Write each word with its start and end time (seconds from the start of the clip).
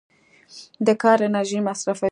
د 0.85 0.87
کار 1.01 1.19
انرژي 1.27 1.59
مصرفوي. 1.67 2.09